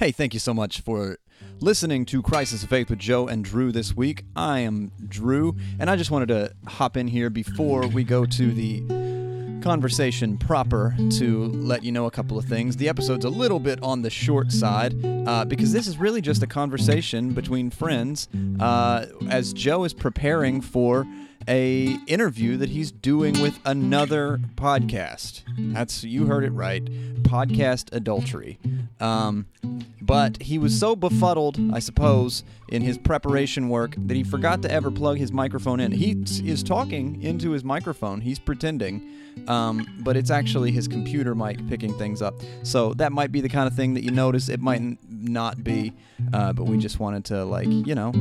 [0.00, 1.18] Hey, thank you so much for
[1.58, 4.24] listening to Crisis of Faith with Joe and Drew this week.
[4.34, 8.50] I am Drew, and I just wanted to hop in here before we go to
[8.50, 12.78] the conversation proper to let you know a couple of things.
[12.78, 16.42] The episode's a little bit on the short side uh, because this is really just
[16.42, 18.26] a conversation between friends
[18.58, 21.06] uh, as Joe is preparing for
[21.48, 25.42] a interview that he's doing with another podcast.
[25.58, 26.84] That's you heard it right,
[27.22, 28.58] podcast adultery.
[29.00, 29.46] Um,
[30.02, 34.70] but he was so befuddled, I suppose, in his preparation work that he forgot to
[34.70, 35.92] ever plug his microphone in.
[35.92, 36.12] He
[36.44, 38.20] is talking into his microphone.
[38.20, 39.08] He's pretending,
[39.46, 42.34] um, but it's actually his computer mic picking things up.
[42.62, 44.48] So that might be the kind of thing that you notice.
[44.48, 45.92] It might not be,
[46.32, 48.12] uh, but we just wanted to like you know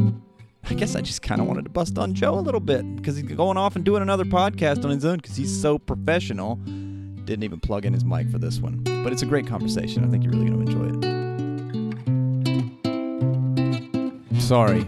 [0.65, 3.15] I guess I just kind of wanted to bust on Joe a little bit because
[3.17, 6.55] he's going off and doing another podcast on his own because he's so professional.
[7.25, 8.77] Didn't even plug in his mic for this one.
[8.83, 10.03] But it's a great conversation.
[10.03, 10.89] I think you're really going to enjoy
[14.35, 14.41] it.
[14.41, 14.85] Sorry.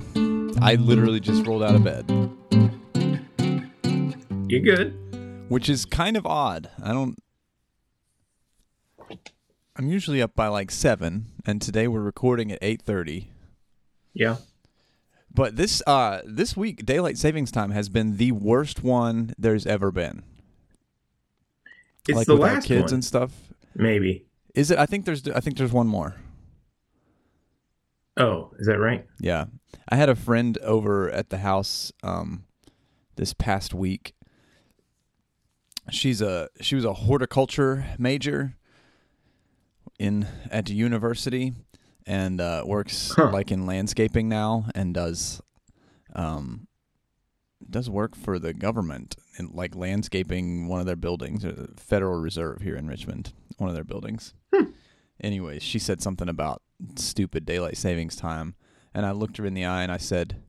[0.62, 2.10] I literally just rolled out of bed.
[4.48, 4.98] You're good.
[5.50, 6.70] Which is kind of odd.
[6.84, 7.18] I don't.
[9.76, 13.28] I'm usually up by like 7 and today we're recording at 8:30.
[14.14, 14.38] Yeah.
[15.34, 19.92] But this uh this week daylight savings time has been the worst one there's ever
[19.92, 20.24] been.
[22.08, 22.96] It's like the with our last kids one.
[22.96, 23.32] and stuff.
[23.76, 24.26] Maybe.
[24.54, 24.78] Is it?
[24.78, 26.16] I think there's I think there's one more.
[28.18, 29.08] Oh, is that right?
[29.20, 29.46] Yeah,
[29.88, 32.44] I had a friend over at the house um
[33.16, 34.14] this past week.
[35.90, 38.58] She's a she was a horticulture major
[39.98, 41.54] in at the university
[42.06, 43.32] and uh, works Huh.
[43.32, 45.42] like in landscaping now and does
[46.16, 46.68] um
[47.70, 52.62] does work for the government in like landscaping one of their buildings, uh, Federal Reserve
[52.62, 54.34] here in Richmond, one of their buildings.
[55.24, 56.64] Anyways, she said something about
[56.96, 58.56] stupid daylight savings time,
[58.94, 60.42] and I looked her in the eye and I said,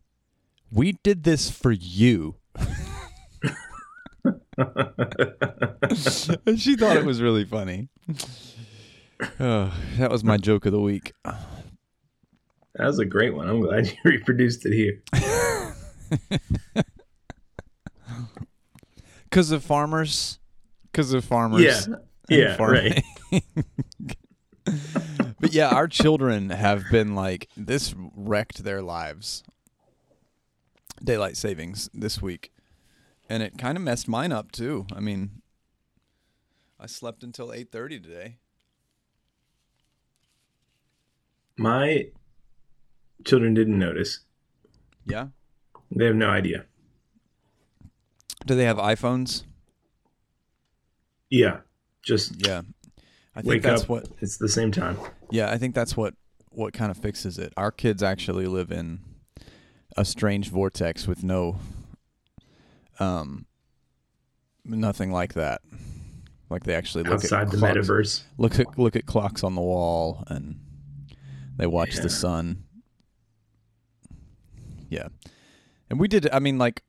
[0.70, 2.36] "We did this for you."
[6.56, 7.88] she thought it was really funny.
[9.40, 11.12] Oh, that was my joke of the week.
[11.24, 13.48] That was a great one.
[13.48, 15.02] I'm glad you reproduced it here.
[19.32, 20.38] Because of farmers.
[20.90, 21.62] Because of farmers.
[21.62, 21.96] Yeah.
[22.28, 23.02] Yeah, farming.
[23.32, 23.42] right.
[25.40, 29.42] but yeah, our children have been like this wrecked their lives.
[31.02, 32.52] Daylight savings this week.
[33.26, 34.86] And it kind of messed mine up too.
[34.94, 35.40] I mean,
[36.78, 38.36] I slept until 8:30 today.
[41.62, 42.06] My
[43.24, 44.20] children didn't notice.
[45.06, 45.28] Yeah.
[45.94, 46.64] They have no idea.
[48.44, 49.44] Do they have iPhones?
[51.30, 51.58] Yeah.
[52.02, 52.62] Just Yeah.
[53.34, 53.88] I think wake that's up.
[53.88, 54.98] what It's the same time.
[55.30, 56.14] Yeah, I think that's what
[56.50, 57.52] what kind of fixes it.
[57.56, 58.98] Our kids actually live in
[59.96, 61.56] a strange vortex with no
[62.98, 63.46] um
[64.64, 65.60] nothing like that.
[66.50, 68.22] Like they actually look Outside at the clocks, metaverse.
[68.36, 70.58] look at look at clocks on the wall and
[71.56, 72.02] they watch Yeah.
[72.02, 72.64] the sun.
[74.88, 75.08] Yeah.
[75.90, 76.82] And we did I mean like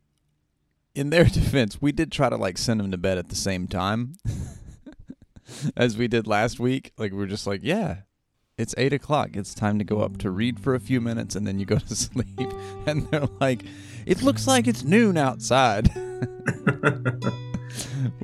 [0.95, 3.67] in their defense, we did try to like send them to bed at the same
[3.67, 4.15] time
[5.77, 6.91] as we did last week.
[6.97, 7.97] Like we were just like, yeah,
[8.57, 9.31] it's eight o'clock.
[9.33, 11.79] It's time to go up to read for a few minutes, and then you go
[11.79, 12.27] to sleep.
[12.85, 13.63] And they're like,
[14.05, 15.89] it looks like it's noon outside.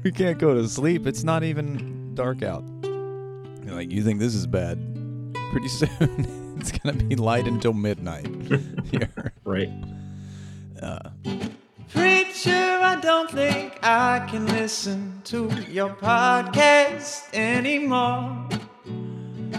[0.03, 1.07] we can't go to sleep.
[1.07, 2.63] It's not even dark out.
[2.83, 4.77] They're like, you think this is bad?
[5.51, 8.27] Pretty soon, it's gonna be light until midnight
[8.91, 9.09] here.
[9.43, 9.69] Right.
[10.81, 11.09] Uh,
[11.91, 18.47] Preacher, I don't think I can listen to your podcast anymore.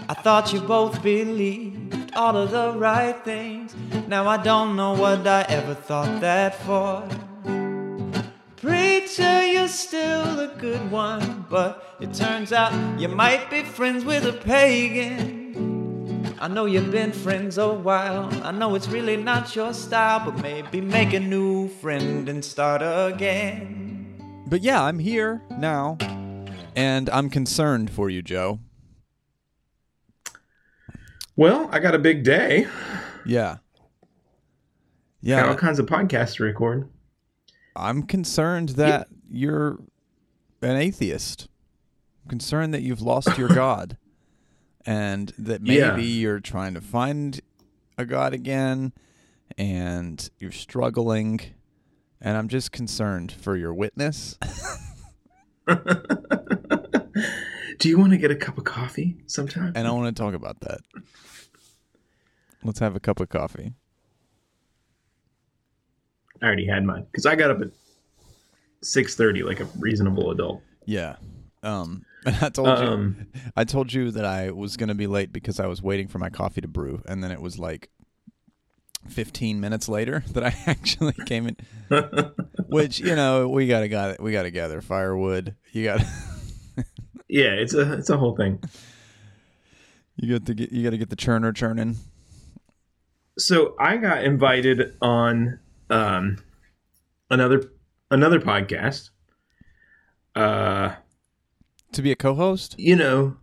[0.09, 3.75] I thought you both believed all of the right things.
[4.06, 7.03] Now I don't know what I ever thought that for.
[8.56, 14.25] Preacher, you're still a good one, but it turns out you might be friends with
[14.25, 15.40] a pagan.
[16.43, 18.31] I know you've been friends a while.
[18.43, 22.81] I know it's really not your style, but maybe make a new friend and start
[22.81, 24.17] again.
[24.47, 25.99] but yeah, I'm here now,
[26.75, 28.59] and I'm concerned for you, Joe.
[31.37, 32.67] Well, I got a big day.
[33.26, 33.59] Yeah.
[35.20, 35.41] Yeah.
[35.41, 36.88] Got all kinds of podcasts to record.
[37.76, 39.79] I'm concerned that you're
[40.62, 41.49] an atheist.
[42.25, 43.99] I'm concerned that you've lost your God
[44.87, 45.97] and that maybe Yeah.
[45.97, 47.41] you're trying to find
[47.99, 48.93] a God again
[49.59, 51.41] and you're struggling.
[52.21, 54.38] And I'm just concerned for your witness.
[57.79, 59.73] Do you want to get a cup of coffee sometime?
[59.75, 60.81] And I want to talk about that.
[62.62, 63.73] Let's have a cup of coffee.
[66.43, 67.69] I already had mine because I got up at
[68.83, 70.62] six thirty like a reasonable adult.
[70.87, 71.17] Yeah.
[71.62, 73.26] Um, and I told you, Um,
[73.56, 76.19] I told you that I was going to be late because I was waiting for
[76.19, 77.88] my coffee to brew, and then it was like
[79.08, 81.56] 15 minutes later that I actually came in.
[82.69, 85.56] Which you know we gotta got we gotta gather firewood.
[85.72, 86.00] You got
[87.28, 88.61] yeah, it's a it's a whole thing.
[90.16, 91.96] you got to get you got to get the churner churning.
[93.38, 95.58] So I got invited on
[95.88, 96.38] um,
[97.31, 97.70] another
[98.11, 99.11] another podcast.
[100.34, 100.94] Uh,
[101.92, 102.76] To be a co-host?
[102.78, 103.37] you know,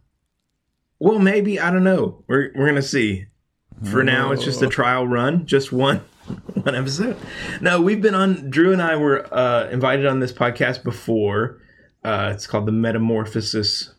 [0.99, 2.23] well, maybe I don't know.
[2.27, 3.25] We're we're gonna see.
[3.83, 5.97] For now, it's just a trial run, just one
[6.63, 7.15] one episode.
[7.61, 8.49] No, we've been on.
[8.49, 11.61] Drew and I were uh, invited on this podcast before.
[12.03, 13.93] Uh, it's called the Metamorphosis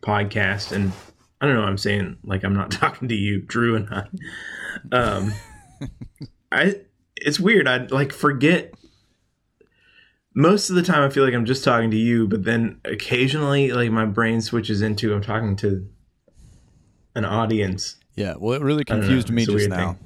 [0.00, 0.92] podcast, and
[1.40, 1.62] I don't know.
[1.62, 4.04] I'm saying like I'm not talking to you, Drew and I.
[4.90, 5.32] Um,
[6.52, 6.80] I
[7.16, 7.68] it's weird.
[7.68, 8.74] I like forget.
[10.38, 13.72] Most of the time, I feel like I'm just talking to you, but then occasionally,
[13.72, 15.88] like my brain switches into I'm talking to
[17.14, 17.96] an audience.
[18.16, 18.34] Yeah.
[18.38, 19.94] Well, it really confused me just now.
[19.94, 19.98] thing.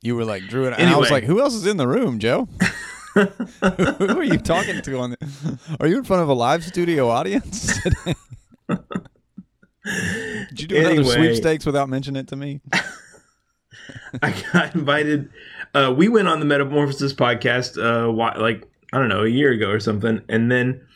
[0.00, 2.20] You were like Drew, and, and I was like, "Who else is in the room,
[2.20, 2.48] Joe?
[3.14, 5.58] Who are you talking to on the?
[5.80, 8.14] Are you in front of a live studio audience today?
[10.50, 12.60] Did you do another sweepstakes without mentioning it to me?
[14.22, 15.30] I got invited.
[15.74, 19.52] Uh, we went on the Metamorphosis podcast, uh, why, like I don't know, a year
[19.52, 20.86] ago or something, and then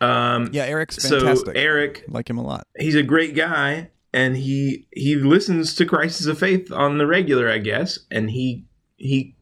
[0.00, 1.56] um, Yeah, Eric's so fantastic.
[1.56, 2.66] Eric, like him a lot.
[2.78, 7.50] he's a great guy, and he he listens to Crisis of Faith on the regular,
[7.50, 8.64] I guess, and he
[8.96, 9.34] he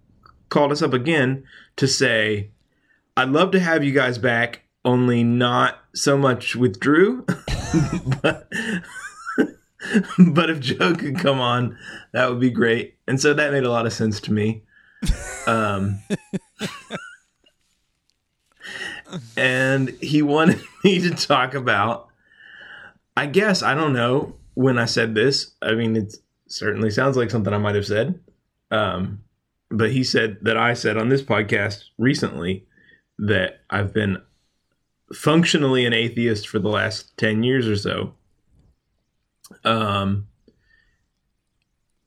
[0.48, 1.44] called us up again
[1.76, 2.50] to say,
[3.16, 7.24] "I'd love to have you guys back, only not so much with Drew."
[8.22, 8.48] but,
[10.18, 11.76] but if Joe could come on,
[12.12, 12.96] that would be great.
[13.08, 14.62] And so that made a lot of sense to me.
[15.46, 16.00] Um,
[19.36, 22.08] and he wanted me to talk about,
[23.16, 25.52] I guess, I don't know when I said this.
[25.62, 26.16] I mean, it
[26.48, 28.20] certainly sounds like something I might have said.
[28.70, 29.22] Um,
[29.70, 32.66] but he said that I said on this podcast recently
[33.18, 34.18] that I've been
[35.12, 38.14] functionally an atheist for the last 10 years or so.
[39.64, 40.28] Um,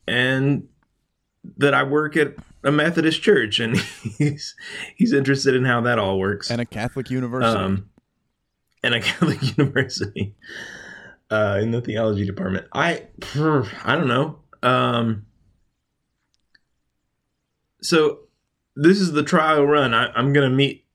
[0.08, 0.68] and
[1.58, 2.36] that I work at
[2.66, 3.78] a Methodist church and
[4.18, 4.56] he's
[4.96, 6.50] he's interested in how that all works.
[6.52, 7.58] And a Catholic university.
[7.58, 7.90] um
[8.84, 10.36] and a Catholic university
[11.32, 12.68] uh in the theology department.
[12.74, 13.04] I
[13.84, 14.40] I don't know.
[14.64, 15.26] Um
[17.82, 18.20] so
[18.76, 19.94] this is the trial run.
[19.94, 20.86] I, I'm gonna meet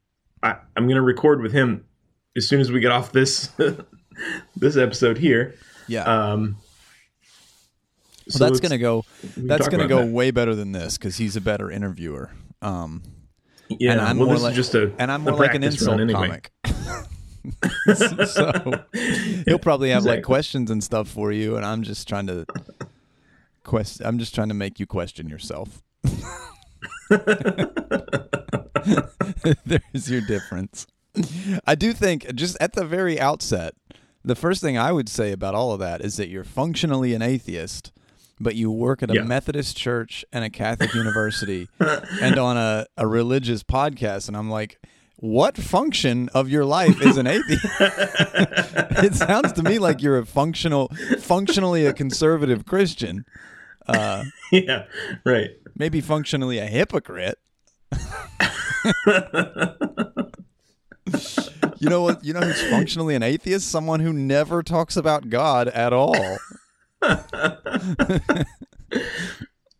[0.42, 1.84] I, I'm gonna record with him
[2.36, 3.50] as soon as we get off this
[4.56, 5.54] this episode here.
[5.86, 6.02] yeah.
[6.04, 6.56] Um
[8.38, 9.04] well, that's gonna go.
[9.36, 10.10] That's gonna go that.
[10.12, 12.30] way better than this because he's a better interviewer.
[12.62, 13.02] Um,
[13.68, 13.92] yeah.
[13.92, 16.00] and I'm well, more this like- is just a and I'm more like an insult
[16.00, 16.28] anyway.
[16.28, 16.52] comic.
[18.26, 18.84] so
[19.46, 22.44] he'll probably have like questions and stuff for you, and I'm just trying to
[23.64, 24.02] quest.
[24.04, 25.82] I'm just trying to make you question yourself.
[29.64, 30.86] There's your difference.
[31.66, 33.74] I do think just at the very outset,
[34.24, 37.22] the first thing I would say about all of that is that you're functionally an
[37.22, 37.92] atheist,
[38.40, 39.22] but you work at a Yeah.
[39.24, 44.26] Methodist church and a Catholic university and on a, a religious podcast.
[44.28, 44.78] And I'm like,
[45.16, 47.64] what function of your life is an atheist?
[47.80, 50.88] it sounds to me like you're a functional,
[51.18, 53.26] functionally a conservative Christian,
[53.86, 54.86] uh, yeah,
[55.24, 55.50] right.
[55.76, 57.38] maybe functionally a hypocrite.
[61.78, 62.22] You know what?
[62.24, 63.68] You know who's functionally an atheist?
[63.70, 66.14] Someone who never talks about God at all.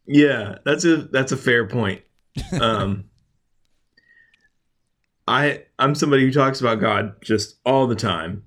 [0.07, 2.03] Yeah, that's a that's a fair point.
[2.61, 3.05] Um,
[5.29, 8.45] I I'm somebody who talks about God just all the time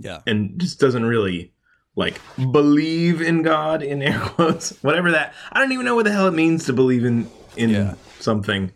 [0.00, 0.22] Yeah.
[0.26, 1.52] and just doesn't really
[1.94, 5.34] like believe in God in air quotes, whatever that.
[5.52, 7.94] I don't even know what the hell it means to believe in in Yeah.
[8.18, 8.72] something.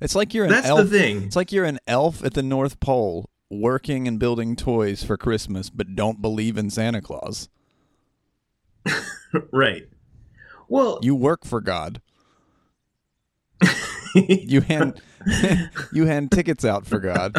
[0.00, 1.24] It's like you're an That's the thing.
[1.24, 5.68] It's like you're an elf at the North Pole working and building toys for Christmas,
[5.68, 7.50] but don't believe in Santa Claus.
[9.52, 9.88] right.
[10.68, 12.00] Well, You work for God.
[14.14, 15.00] You hand
[15.92, 17.36] you hand tickets out for God.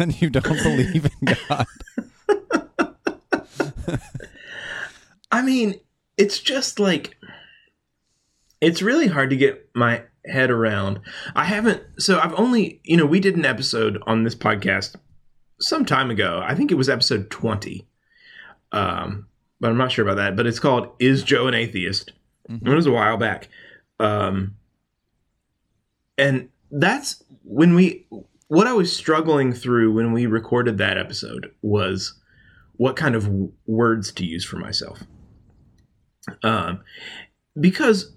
[0.00, 1.66] and you don't believe in God.
[5.30, 5.76] I mean,
[6.16, 7.16] it's just like
[8.60, 11.00] it's really hard to get my head around.
[11.34, 14.96] I haven't so I've only, you know, we did an episode on this podcast
[15.60, 16.40] some time ago.
[16.44, 17.86] I think it was episode 20.
[18.72, 19.26] Um
[19.62, 20.36] but I'm not sure about that.
[20.36, 22.12] But it's called "Is Joe an Atheist?"
[22.48, 23.48] It was a while back,
[24.00, 24.56] um,
[26.18, 28.06] and that's when we.
[28.48, 32.20] What I was struggling through when we recorded that episode was
[32.72, 35.04] what kind of w- words to use for myself,
[36.42, 36.80] um,
[37.58, 38.12] because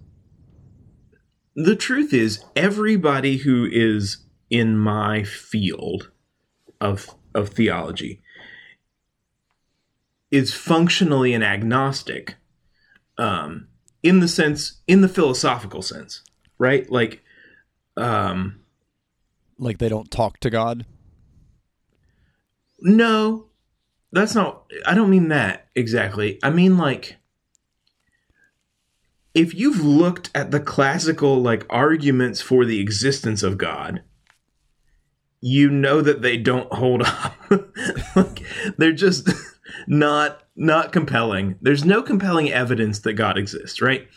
[1.56, 4.18] the truth is everybody who is
[4.50, 6.10] in my field
[6.82, 8.24] of of theology
[10.36, 12.36] is functionally an agnostic
[13.18, 13.68] um
[14.04, 16.22] in the sense in the philosophical sense
[16.58, 16.90] right?
[16.90, 17.22] Like
[17.98, 18.62] um
[19.58, 20.86] Like they don't talk to God.
[22.82, 23.48] no.
[24.12, 26.40] That's not i don't mean that exactly.
[26.44, 27.18] I mean like
[29.34, 34.02] if you've looked at the classical like arguments for the existence of god
[35.42, 37.36] you know that they don't hold up.
[38.16, 38.40] Like
[38.78, 39.30] they're just
[39.88, 44.08] not not compelling there's no compelling evidence that god exists right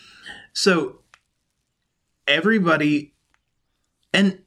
[0.53, 1.01] so
[2.27, 3.15] everybody
[4.13, 4.39] and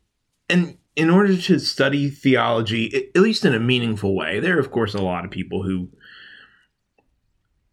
[0.49, 4.71] and in order to study theology at least in a meaningful way there are of
[4.71, 5.89] course a lot of people who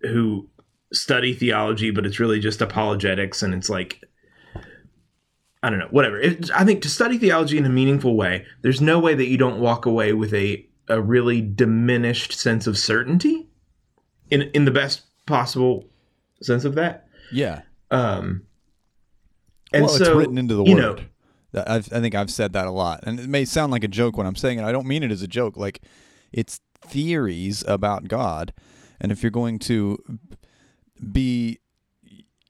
[0.02, 0.48] who
[0.92, 4.02] study theology but it's really just apologetics and it's like
[5.62, 6.20] I don't know, whatever.
[6.20, 9.36] It, I think to study theology in a meaningful way, there's no way that you
[9.36, 13.48] don't walk away with a a really diminished sense of certainty,
[14.30, 15.84] in in the best possible
[16.42, 17.08] sense of that.
[17.32, 17.62] Yeah.
[17.90, 18.46] Um,
[19.72, 21.08] and well, so it's written into the you word.
[21.52, 23.88] know, I've, I think I've said that a lot, and it may sound like a
[23.88, 24.64] joke when I'm saying it.
[24.64, 25.56] I don't mean it as a joke.
[25.56, 25.82] Like
[26.32, 28.52] it's theories about God,
[29.00, 29.98] and if you're going to
[31.12, 31.58] be,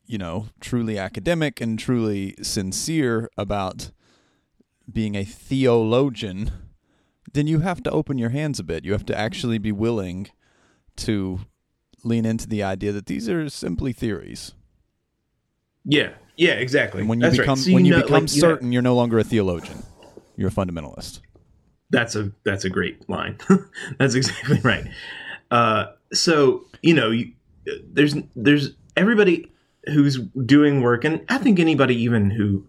[0.07, 3.91] you know, truly academic and truly sincere about
[4.91, 6.51] being a theologian,
[7.39, 8.85] then you have to open your hands a bit.
[8.85, 10.29] You have to actually be willing
[10.97, 11.41] to
[12.03, 14.55] lean into the idea that these are simply theories.
[15.85, 17.01] yeah, yeah, exactly.
[17.01, 17.45] And when you That's right.
[17.45, 19.85] become So when you know, become like, you certain, you're no longer a theologian.
[20.37, 21.21] You're a fundamentalist.
[21.91, 23.39] That's a that's a great line.
[23.99, 24.87] that's exactly right.
[25.51, 27.33] Uh, so you know, you,
[27.85, 29.51] there's there's everybody
[29.87, 32.67] who's doing work, and I think anybody even who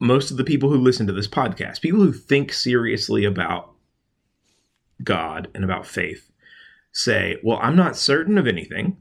[0.00, 3.75] most of the people who listen to this podcast, people who think seriously about
[5.02, 6.30] God and about faith,
[6.92, 8.96] say, "Well, I'm not certain of anything,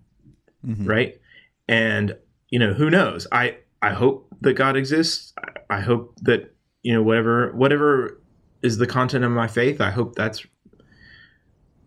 [0.65, 0.87] Mhm.
[0.87, 1.19] right?"
[1.67, 2.17] And
[2.49, 3.27] you know, who knows?
[3.31, 5.33] I I hope that God exists.
[5.37, 8.21] I, I hope that you know whatever whatever
[8.61, 9.79] is the content of my faith.
[9.81, 10.45] I hope that's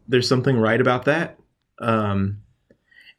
[0.06, 1.38] there's something right about that.
[1.80, 2.38] Um,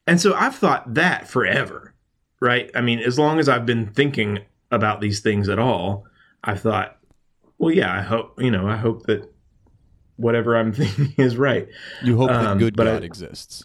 [0.08, 1.94] and so I've thought that forever,
[2.42, 2.72] right?
[2.74, 4.40] I mean, as long as I've been thinking
[4.72, 6.06] about these things at all,
[6.44, 6.98] I've thought,
[7.58, 9.32] well, yeah, I hope you know, I hope that
[10.20, 11.68] whatever I'm thinking is right.
[12.04, 13.64] You hope that Um, good but God I- exists.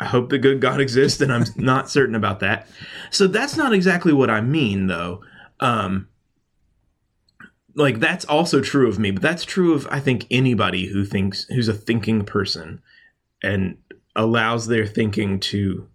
[0.00, 2.68] I hope the good God exists, and I'm not certain about that.
[3.10, 5.22] So that's not exactly what I mean, though.
[5.60, 6.08] Um,
[7.74, 11.44] like that's also true of me, but that's true of I think anybody who thinks
[11.44, 12.80] who's a thinking person
[13.42, 13.76] and
[14.16, 15.86] allows their thinking to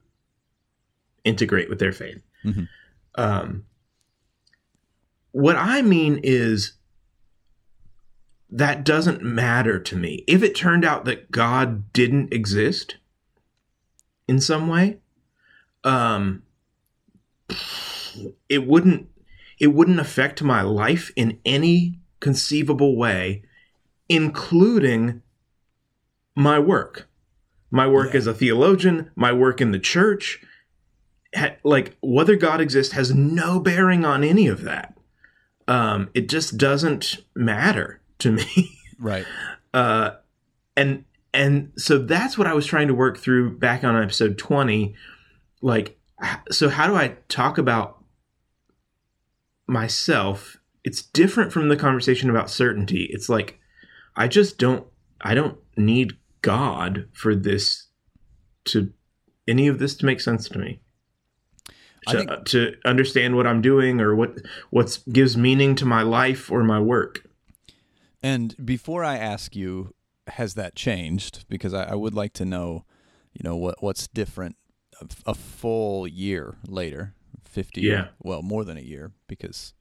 [1.25, 2.21] integrate with their faith.
[2.45, 2.67] Mhm.
[3.15, 3.65] Um,
[5.31, 6.73] what I mean is
[8.55, 10.23] that doesn't matter to me.
[10.27, 12.97] If it turned out that God didn't exist
[14.27, 14.99] in some way,
[15.83, 16.43] um,
[18.47, 19.07] it wouldn't
[19.59, 23.43] it wouldn't affect my life in any conceivable way,
[24.07, 25.23] including
[26.35, 27.09] my work,
[27.71, 28.17] my work Yeah.
[28.17, 30.43] as a theologian, my work in the church.
[31.63, 34.95] Like whether God exists has no bearing on any of that.
[35.67, 38.77] Um, it just doesn't matter to me.
[38.99, 39.25] Right.
[39.73, 40.11] uh,
[40.75, 44.95] and and so that's what I was trying to work through back on episode twenty.
[45.61, 45.97] Like,
[46.51, 48.03] so how do I talk about
[49.67, 50.57] myself?
[50.83, 53.07] It's different from the conversation about certainty.
[53.11, 53.59] It's like
[54.15, 54.85] I just don't.
[55.21, 57.87] I don't need God for this
[58.65, 58.91] to
[59.47, 60.81] any of this to make sense to me.
[62.09, 64.37] To, think- to understand what I'm doing or what
[64.69, 67.25] what's gives meaning to my life or my work.
[68.23, 69.93] And before I ask you,
[70.27, 71.45] has that changed?
[71.49, 72.85] Because I, I would like to know,
[73.33, 74.55] you know, what what's different
[75.01, 77.13] a, a full year later,
[77.43, 78.07] fifty, Yeah.
[78.19, 79.73] well, more than a year, because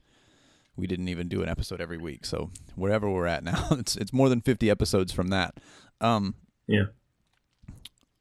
[0.75, 2.25] we didn't even do an episode every week.
[2.27, 5.55] So wherever we're at now, it's it's more than fifty episodes from that.
[6.01, 6.35] Um,
[6.67, 6.87] Yeah.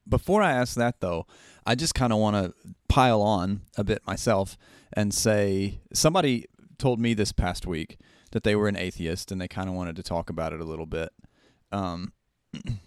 [0.08, 1.25] before I ask that though,
[1.66, 2.54] I just kind of want to
[2.88, 4.58] pile on a bit myself
[4.94, 6.46] and say somebody
[6.78, 7.98] told me this past week
[8.31, 10.65] that they were an atheist and they kind of wanted to talk about it a
[10.65, 11.09] little bit.
[11.71, 12.13] Um,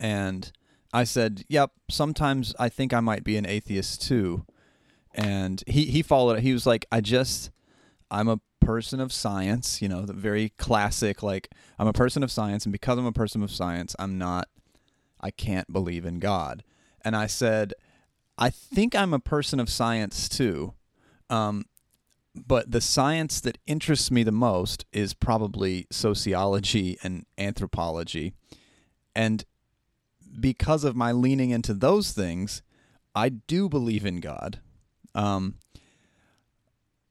[0.00, 0.50] and
[0.92, 4.44] I said, "Yep, sometimes I think I might be an atheist too."
[5.14, 6.42] And he he followed it.
[6.42, 7.50] He was like, "I just
[8.10, 12.30] I'm a person of science, you know, the very classic like I'm a person of
[12.30, 14.48] science and because I'm a person of science, I'm not
[15.20, 16.64] I can't believe in God."
[17.04, 17.74] And I said,
[18.38, 20.74] "I think I'm a person of science too."
[21.30, 21.66] Um,
[22.46, 28.32] but the science that interests me the most is probably sociology and anthropology.
[29.14, 29.44] And
[30.40, 32.62] because of my leaning into those things,
[33.14, 34.60] I do believe in God.
[35.14, 35.56] Um,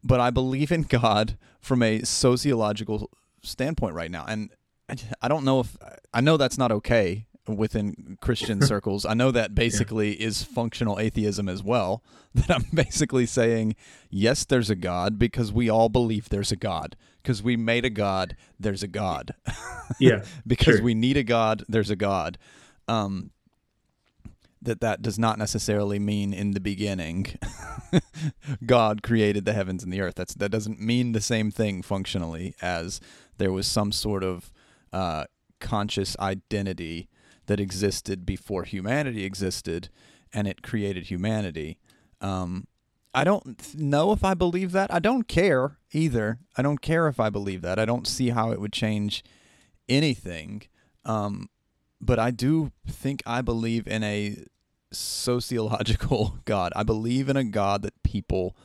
[0.03, 3.09] but I believe in God from a sociological
[3.43, 4.25] standpoint right now.
[4.27, 4.51] And
[4.89, 5.75] I, I don't know if
[6.13, 9.05] I know that's not okay within Christian circles.
[9.05, 10.27] I know that basically yeah.
[10.27, 12.03] is functional atheism as well.
[12.37, 13.75] That I'm basically saying,
[14.11, 16.95] yes, there's a God because we all believe there's a God.
[17.23, 19.33] Because we made a God, there's a God.
[19.99, 20.23] Yeah.
[20.45, 20.83] because sure.
[20.83, 22.37] we need a God, there's a God.
[22.87, 23.31] Um,
[24.61, 27.39] that that does not necessarily mean in the beginning
[28.65, 30.15] God created the heavens and the earth.
[30.15, 32.99] That's that doesn't mean the same thing functionally as
[33.37, 34.51] there was some sort of
[34.91, 35.25] uh,
[35.59, 37.09] conscious identity
[37.47, 39.89] that existed before humanity existed,
[40.31, 41.79] and it created humanity.
[42.21, 42.67] Um,
[43.13, 44.93] I don't know if I believe that.
[44.93, 46.39] I don't care either.
[46.55, 47.79] I don't care if I believe that.
[47.79, 49.23] I don't see how it would change
[49.89, 50.63] anything.
[51.03, 51.49] Um,
[51.99, 54.37] but I do think I believe in a
[54.91, 56.73] sociological God.
[56.75, 58.55] I believe in a God that people,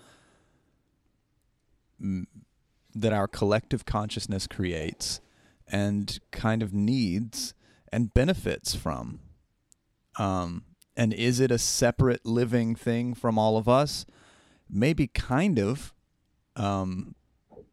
[1.99, 5.21] that our collective consciousness creates
[5.69, 7.55] and kind of needs
[7.93, 9.21] and benefits from.
[10.19, 10.65] Um,
[10.97, 14.07] and is it a separate living thing from all of us?
[14.69, 15.95] Maybe kind of.
[16.57, 17.15] Um,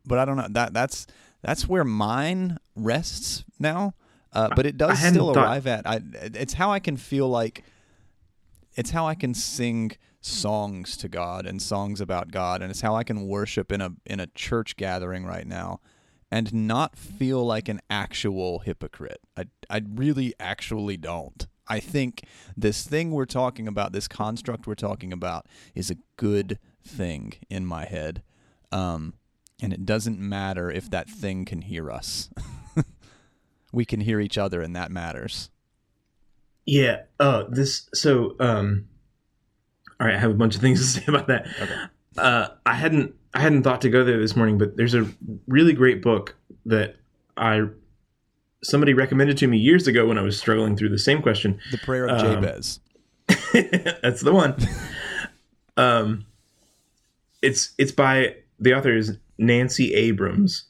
[0.06, 0.48] but I don't know.
[0.50, 1.08] That that's
[1.42, 3.94] that's where mine rests now.
[4.32, 5.44] Uh, but it does still thought...
[5.44, 5.88] arrive at.
[5.88, 7.64] I, it's how I can feel like.
[8.76, 12.96] It's how I can sing songs to God and songs about God, and it's how
[12.96, 15.80] I can worship in a in a church gathering right now
[16.32, 19.22] and not feel like an actual hypocrite.
[19.36, 21.48] I, I really actually don't.
[21.68, 22.24] I think
[22.58, 27.66] this thing we're talking about, this construct we're talking about, is a good thing in
[27.66, 28.24] my head.
[28.72, 29.14] Um,
[29.62, 32.30] and it doesn't matter if that thing can hear us.
[33.72, 35.50] we can hear each other, and that matters.
[36.66, 37.04] Yeah.
[37.20, 37.90] Uh, this.
[37.94, 38.88] So, um,
[40.00, 40.16] all right.
[40.16, 41.48] I have a bunch of things to say about that.
[41.62, 41.76] Okay.
[42.18, 45.08] Uh, I hadn't I hadn't thought to go there this morning, but there's a
[45.48, 46.96] really great book that
[47.38, 47.68] I
[48.64, 51.60] somebody recommended to me years ago when I was struggling through the same question.
[51.72, 52.80] The Prayer of um, Jabez.
[54.02, 54.56] that's the one.
[55.78, 56.26] um,
[57.42, 60.66] it's it's by the author is Nancy Abrams,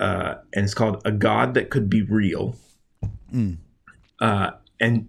[0.00, 2.56] uh, and it's called "A God That Could Be Real."
[3.32, 3.58] Mm.
[4.20, 5.08] Uh, and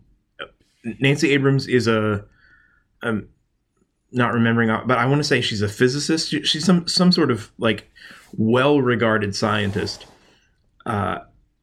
[0.84, 2.26] Nancy Abrams is a
[3.02, 3.28] um,
[4.16, 6.30] not remembering, but I want to say she's a physicist.
[6.30, 7.92] She's some some sort of like
[8.38, 10.06] well-regarded scientist,
[10.86, 11.20] uh,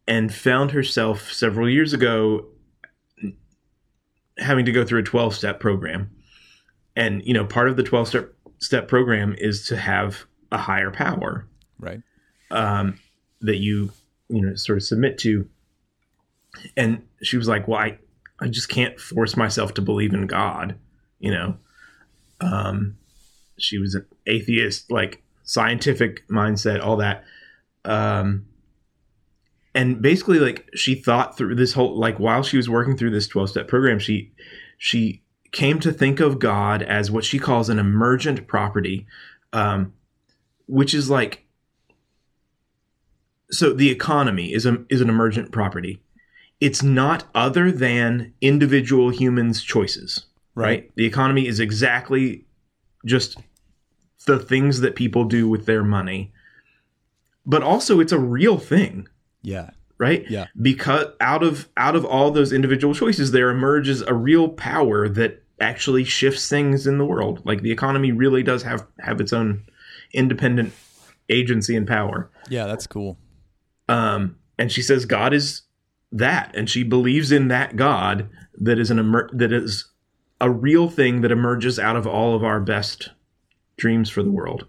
[0.07, 2.47] and found herself several years ago
[4.39, 6.11] having to go through a twelve-step program.
[6.95, 11.49] And you know, part of the twelve-step step program is to have a higher power,
[11.79, 12.03] right?
[12.51, 12.99] Um,
[13.41, 13.91] that you
[14.29, 15.49] you know sort of submit to.
[16.77, 17.99] And she was like, "Well, I
[18.39, 20.79] I just can't force myself to believe in God,"
[21.19, 21.57] you know
[22.43, 22.97] um,
[23.59, 27.25] she was an atheist, like scientific mindset, all that.
[27.85, 28.47] Um,
[29.75, 33.27] and basically, like she thought through this whole, like while she was working through this
[33.27, 34.33] twelve step program, she
[34.79, 39.07] she came to think of God as what she calls an emergent property,
[39.53, 39.93] um,
[40.67, 41.45] which is like
[43.51, 46.03] so the economy is a is an emergent property.
[46.61, 50.91] It's not other than individual humans' choices right?
[50.97, 52.45] The economy is exactly
[53.05, 53.39] just
[54.27, 56.33] the things that people do with their money.
[57.45, 59.09] But also it's a real thing.
[59.43, 59.71] Yeah.
[59.99, 60.29] Right?
[60.29, 60.47] Yeah.
[60.61, 65.43] Because out of out of all those individual choices there emerges a real power that
[65.61, 67.41] actually shifts things in the world.
[67.45, 69.65] Like the economy really does have have its own
[70.13, 70.73] independent
[71.29, 72.31] agency and power.
[72.49, 73.19] Yeah, that's cool.
[73.89, 75.63] Um and she says God is
[76.13, 79.87] that and she believes in that God that is an emer- that is
[80.43, 83.11] a real thing that emerges out of all of our best
[83.79, 84.67] dreams for the world.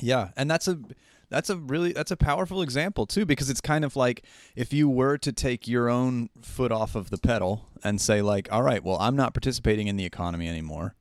[0.00, 0.80] Yeah, and that's a
[1.28, 4.24] that's a really that's a powerful example too because it's kind of like
[4.56, 8.46] if you were to take your own foot off of the pedal and say like
[8.52, 10.94] all right well i'm not participating in the economy anymore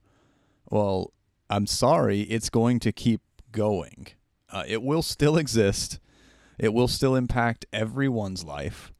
[0.71, 1.12] well
[1.52, 3.21] i'm sorry it's going to keep
[3.52, 4.08] going
[4.49, 5.99] uh, it will still exist
[6.58, 8.91] it will still impact everyone's life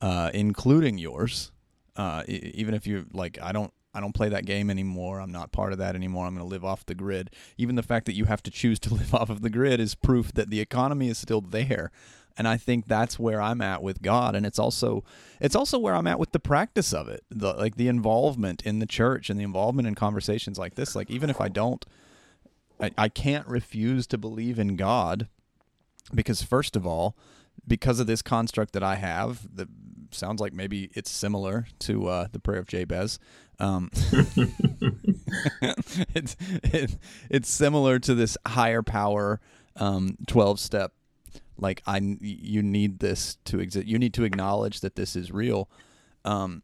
[0.00, 1.52] uh, including yours
[1.96, 3.72] Uh, even if you like, I don't.
[3.94, 5.20] I don't play that game anymore.
[5.20, 6.26] I'm not part of that anymore.
[6.26, 7.30] I'm going to live off the grid.
[7.56, 9.94] Even the fact that you have to choose to live off of the grid is
[9.94, 11.90] proof that the economy is still there.
[12.36, 15.02] And I think that's where I'm at with God, and it's also
[15.40, 18.78] it's also where I'm at with the practice of it, the like the involvement in
[18.78, 20.94] the church and the involvement in conversations like this.
[20.94, 21.84] Like even if I don't,
[22.80, 25.26] I, I can't refuse to believe in God,
[26.14, 27.16] because first of all,
[27.66, 29.68] because of this construct that I have, that
[30.12, 33.18] sounds like maybe it's similar to uh, the prayer of Jabez.
[33.58, 33.90] Um,
[36.14, 36.96] it's it,
[37.30, 39.40] it's similar to this higher power
[39.76, 40.92] um, twelve step.
[41.56, 43.86] Like I, you need this to exist.
[43.86, 45.68] You need to acknowledge that this is real.
[46.24, 46.62] Um,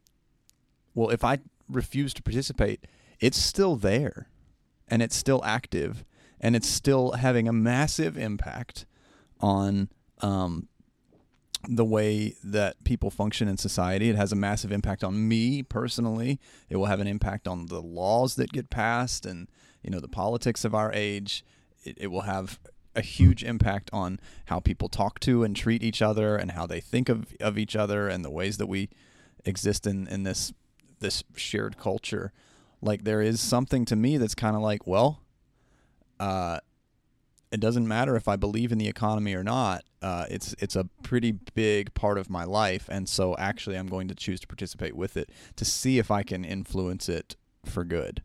[0.93, 2.85] well, if I refuse to participate,
[3.19, 4.29] it's still there,
[4.87, 6.05] and it's still active,
[6.39, 8.85] and it's still having a massive impact
[9.41, 9.89] on
[10.21, 10.69] um,
[11.67, 14.09] the way that people function in society.
[14.09, 16.39] It has a massive impact on me personally.
[16.69, 19.47] It will have an impact on the laws that get passed and
[19.83, 21.43] you know the politics of our age.
[21.83, 22.59] It, it will have
[22.95, 26.79] a huge impact on how people talk to and treat each other and how they
[26.79, 28.89] think of, of each other and the ways that we
[29.43, 30.53] exist in, in this
[30.99, 32.31] this shared culture.
[32.81, 35.21] Like there is something to me that's kind of like, well,
[36.19, 36.59] uh,
[37.55, 39.83] it doesn't matter if I believe in the economy or not.
[40.01, 44.07] Uh, it's it's a pretty big part of my life, and so actually, I'm going
[44.09, 48.21] to choose to participate with it to see if I can influence it for good,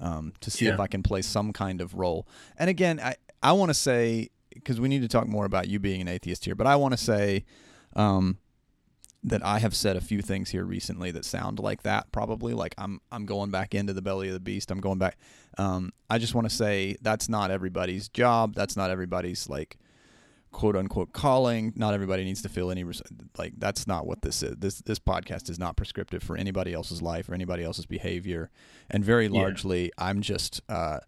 [0.00, 0.74] um, to see Yeah.
[0.74, 2.26] if I can play some kind of role.
[2.58, 5.78] And again, I I want to say because we need to talk more about you
[5.78, 7.44] being an atheist here, but I want to say.
[7.96, 8.38] Um,
[9.26, 12.74] that I have said a few things here recently that sound like that probably like
[12.78, 15.16] I'm I'm going back into the belly of the beast I'm going back
[15.58, 19.78] um, I just want to say that's not everybody's job that's not everybody's like
[20.52, 23.02] quote unquote calling not everybody needs to feel any res-
[23.38, 27.02] like that's not what this is this this podcast is not prescriptive for anybody else's
[27.02, 28.50] life or anybody else's behavior
[28.90, 29.40] and very Yeah.
[29.40, 30.98] largely I'm just uh,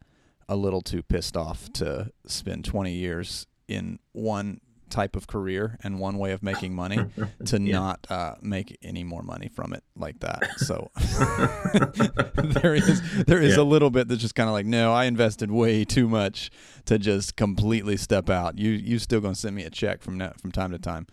[0.48, 5.98] a little too pissed off to spend 20 years in one type of career and
[5.98, 6.98] one way of making money
[7.46, 7.72] to Yeah.
[7.78, 10.42] not uh, make any more money from it like that.
[10.58, 10.90] So
[12.60, 13.62] there is there is Yeah.
[13.62, 16.50] a little bit that's just kind of like, no, I invested way too much
[16.86, 18.58] to just completely step out.
[18.58, 21.06] You you still gonna send me a check from now, from time to time.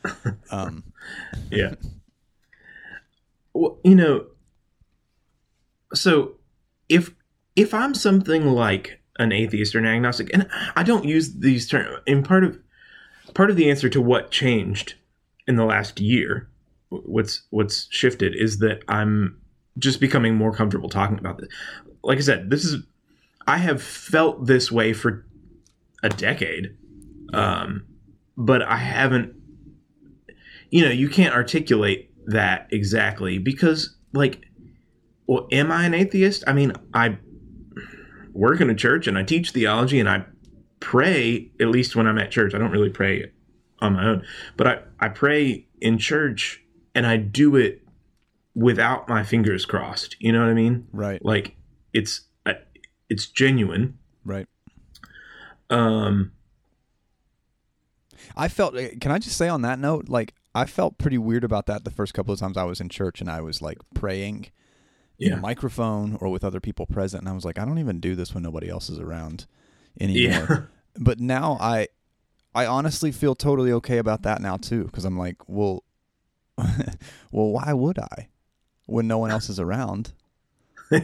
[0.52, 0.84] Um,
[1.52, 1.74] yeah.
[3.54, 4.26] Well, you know,
[5.94, 6.34] so
[6.90, 7.14] if
[7.56, 12.00] if I'm something like an atheist or an agnostic, and I don't use these terms,
[12.08, 12.58] in part of
[13.34, 14.96] part of the answer to what changed
[15.48, 16.50] in the last year,
[16.90, 19.40] what's what's shifted is that I'm
[19.78, 21.50] just becoming more comfortable talking about this.
[22.04, 22.84] Like I said, this is
[23.48, 25.26] I have felt this way for
[26.02, 26.78] a decade,
[27.34, 27.86] um,
[28.38, 29.36] but I haven't
[30.74, 34.48] you know, you can't articulate that exactly because, like,
[35.28, 36.44] well, am I an atheist?
[36.48, 37.20] I mean, I
[38.32, 40.26] work in a church and I teach theology and I
[40.84, 42.54] pray, at least when I'm at church.
[42.54, 43.32] I don't really pray
[43.80, 44.26] on my own,
[44.58, 46.62] but I, I pray in church
[46.94, 47.82] and I do it
[48.54, 50.18] without my fingers crossed.
[50.20, 50.88] You know what I mean?
[50.92, 51.56] right, Like,
[51.94, 52.22] it's,
[53.10, 53.98] it's genuine.
[54.26, 54.48] right.
[55.70, 56.32] Um,
[58.36, 58.76] I felt.
[58.76, 61.84] eh, Can I just say on that note, like I felt pretty weird about that
[61.84, 64.48] the first couple of times I was in church and I was like praying
[65.20, 68.00] in a microphone or with other people present, and I was like, I don't even
[68.00, 69.46] do this when nobody else is around
[70.00, 70.48] anymore.
[70.50, 70.62] yeah.
[71.04, 71.88] but now I,
[72.56, 75.84] I honestly feel totally okay about that now too, because I'm like, well,
[76.58, 78.30] well, why would I,
[78.86, 80.14] when no one else is around?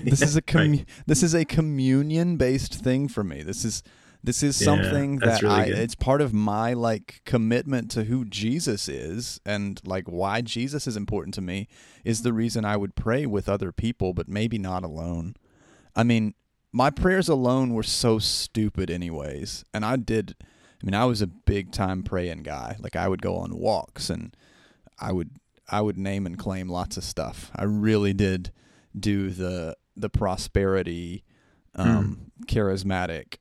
[0.03, 0.85] This is a commu- Right.
[1.07, 3.41] this is a communion based thing for me.
[3.41, 3.81] This is
[4.23, 5.77] this is Yeah, something that really I good.
[5.79, 10.95] it's part of my like commitment to who Jesus is and like why Jesus is
[10.95, 11.67] important to me
[12.05, 15.35] is the reason I would pray with other people but maybe not alone.
[15.95, 16.35] I mean,
[16.71, 19.63] my prayers alone were so stupid anyways.
[19.73, 20.35] And I did
[20.81, 22.77] I mean, I was a big time praying guy.
[22.79, 24.35] Like I would go on walks and
[24.99, 25.31] I would
[25.67, 27.51] I would name and claim lots of stuff.
[27.55, 28.51] I really did
[28.97, 31.23] do the the prosperity
[31.75, 33.37] um charismatic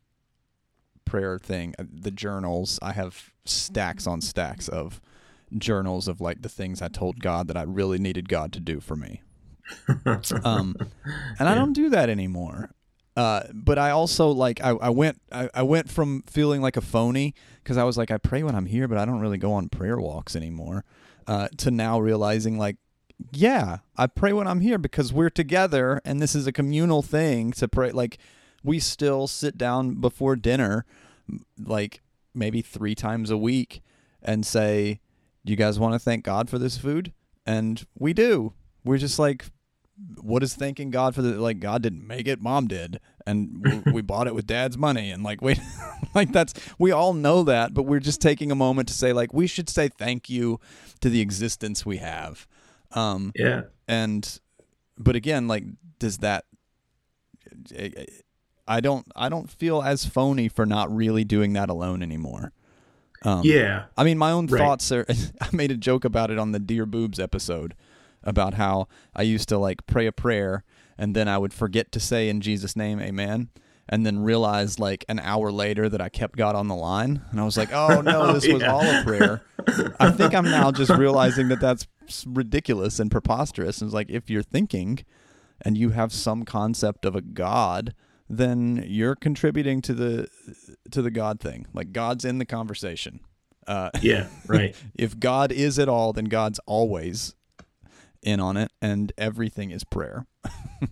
[1.05, 5.01] prayer thing Uh, the journals i have stacks on stacks of
[5.57, 8.81] journals of like the things i told god that i really needed god to do
[8.81, 9.23] for me
[10.45, 10.77] um
[11.39, 12.71] and i don't do that anymore
[13.19, 16.81] uh, but I also like I, I went I, I went from feeling like a
[16.81, 19.53] phony because I was like I pray when I'm here, but I don't really go
[19.55, 20.85] on prayer walks anymore.
[21.27, 22.77] Uh, to now realizing like
[23.33, 27.51] yeah, I pray when I'm here because we're together and this is a communal thing
[27.55, 27.91] to pray.
[27.91, 28.19] Like,
[28.63, 30.87] we still sit down before dinner,
[31.59, 32.01] like
[32.33, 33.83] maybe three times a week,
[34.23, 35.01] and say,
[35.43, 37.13] "You guys want to thank God for this food?"
[37.45, 38.53] And we do.
[38.85, 39.47] We're just like,
[40.21, 43.83] what is thanking God for the like God didn't make it, mom did, and we,
[43.95, 45.59] we bought it with dad's money, and like wait,
[46.15, 49.33] like that's we all know that, but we're just taking a moment to say like
[49.35, 50.61] we should say thank you
[51.01, 52.47] to the existence we have,
[52.93, 53.63] um, Yeah.
[53.87, 54.41] and
[54.99, 55.65] but again, like
[55.99, 56.45] does that?
[58.67, 62.53] I don't I don't feel as phony for not really doing that alone anymore.
[63.23, 63.87] Um, Yeah.
[63.97, 64.59] I mean, my own Right.
[64.61, 65.07] thoughts are.
[65.41, 67.75] I made a joke about it on the Dear Boobs episode
[68.23, 70.65] about how I used to like pray a prayer
[70.99, 73.49] and then I would forget to say in Jesus' name, Amen,
[73.89, 77.41] and then realize like an hour later that I kept God on the line, and
[77.41, 79.43] I was like, Oh no, Oh, this was all a prayer.
[80.01, 81.87] I think I'm now just realizing that that's
[82.27, 83.81] ridiculous and preposterous.
[83.81, 85.05] And it's like if you're thinking
[85.63, 87.95] and you have some concept of a God,
[88.29, 90.29] then you're contributing to the
[90.91, 91.67] to the God thing.
[91.73, 93.21] Like God's in the conversation.
[93.67, 94.29] Uh, Yeah.
[94.47, 94.75] Right.
[94.95, 97.35] if God is at all, then God's always
[98.23, 100.27] in on it, and everything is prayer.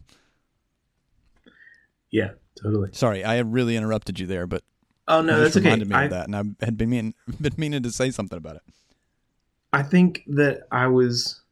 [2.11, 2.31] yeah.
[2.63, 2.89] Totally.
[2.93, 4.63] Sorry, I really interrupted you there, but
[5.09, 5.67] Oh no, that's just okay.
[5.67, 8.37] reminded me I, of that, and I had been mean, been meaning to say something
[8.37, 8.63] about it.
[9.73, 11.43] I think that I was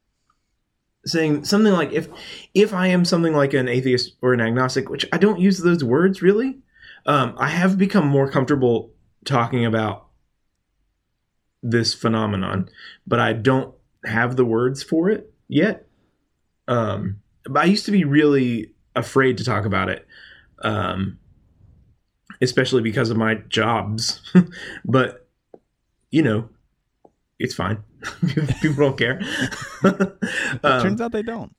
[1.07, 2.09] saying something like if
[2.55, 5.85] if I am something like an atheist or an agnostic, which I don't use those
[5.85, 6.59] words really,
[7.07, 8.93] um, I have become more comfortable
[9.25, 10.07] talking about
[11.63, 12.69] this phenomenon,
[13.07, 15.87] but I don't have the words for it yet.
[16.69, 20.07] Um, but I used to be really afraid to talk about it,
[20.63, 21.19] um,
[22.41, 24.21] especially because of my jobs.
[24.85, 25.27] but
[26.11, 26.49] you know,
[27.39, 27.83] it's fine.
[28.61, 29.21] People don't care.
[30.63, 31.55] Um, turns out they don't.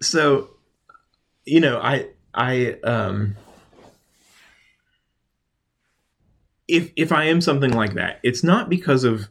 [0.00, 0.50] so
[1.44, 3.36] you know i i um
[6.68, 9.28] if if i am something like that it's not because of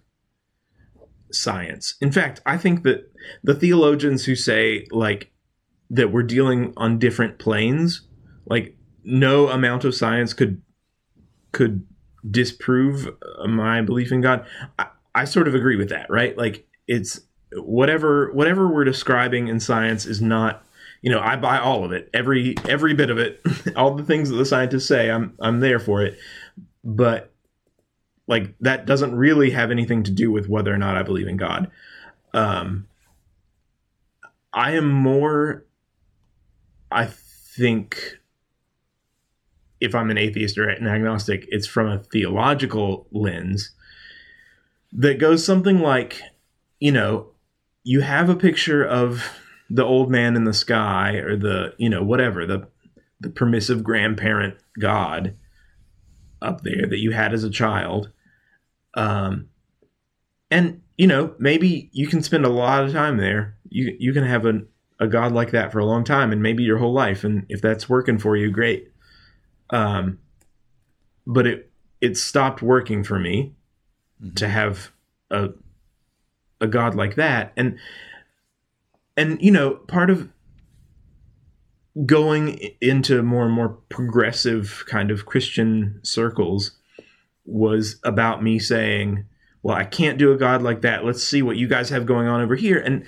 [1.34, 1.96] science.
[2.02, 3.12] In fact i think that
[3.44, 5.32] the theologians who say like
[5.90, 8.02] that we're dealing on different planes
[8.46, 10.62] like no amount of science could
[11.52, 11.86] could
[12.30, 13.10] disprove
[13.48, 14.46] my belief in god.
[14.80, 16.38] I, I sort of agree with that right?
[16.38, 17.22] Like it's
[17.56, 20.66] whatever whatever we're describing in science is not
[21.04, 22.10] you know i buy all of it.
[22.14, 23.42] Every every bit of it
[23.76, 26.18] all the things that the scientists say i'm i'm there for it.
[26.84, 27.33] But
[28.28, 31.38] like that doesn't really have anything to do with whether or not i believe in
[31.38, 31.70] god.
[32.34, 32.88] Um
[34.54, 35.66] i am more
[36.92, 38.20] i think
[39.80, 43.72] if i'm an atheist or an agnostic it's from a theological lens
[44.92, 46.22] that goes something like
[46.80, 47.28] you know
[47.84, 52.04] you have a picture of the old man in the sky or the you know
[52.04, 52.68] whatever the
[53.20, 55.36] the permissive grandparent god
[56.44, 58.12] up there that you had as a child.
[58.94, 59.50] Um
[60.52, 63.58] and you know maybe you can spend a lot of time there.
[63.70, 64.62] You you can have a
[65.00, 67.24] a god like that for a long time and maybe your whole life.
[67.24, 68.92] And if that's working for you great.
[69.70, 70.20] Um
[71.26, 73.54] but it it stopped working for me
[74.36, 74.92] to have
[75.32, 75.50] a
[76.62, 77.54] a god like that.
[77.58, 77.80] And
[79.18, 80.30] and you know part of
[82.06, 86.72] going into more and more progressive kind of christian circles
[87.46, 89.26] was about me saying
[89.62, 92.28] well i can't do a god like that let's see what you guys have going
[92.28, 93.06] on over here and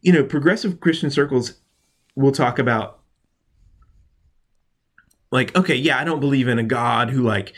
[0.00, 1.54] you know progressive christian circles
[2.14, 3.00] will talk about
[5.32, 7.52] like okay yeah i don't believe in a god who like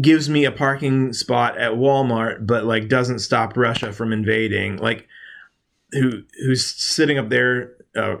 [0.00, 4.76] gives me a parking spot at Walmart, but like doesn't stop Russia from invading.
[4.78, 5.06] Like
[5.94, 8.16] who who's sitting up there uh,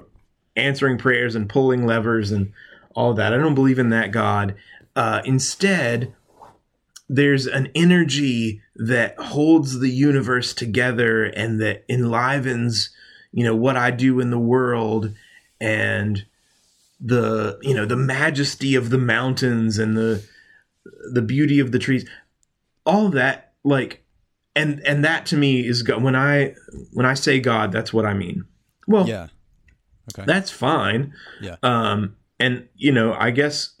[0.56, 2.52] answering prayers and pulling levers and
[2.94, 3.32] all that.
[3.32, 4.54] I don't believe in that God.
[4.96, 6.14] Uh, instead,
[7.08, 12.90] there's an energy that holds the universe together and that enlivens,
[13.32, 15.12] you know, what I do in the world
[15.60, 16.24] and
[17.00, 20.24] the you know the majesty of the mountains and the
[21.12, 22.08] the beauty of the trees
[22.86, 24.03] all that like
[24.56, 26.54] and and that to me is go- when i
[26.92, 28.44] when i say god that's what i mean
[28.86, 29.28] well Yeah.
[30.12, 30.24] Okay.
[30.26, 31.56] that's fine Yeah.
[31.62, 33.74] um and you know i guess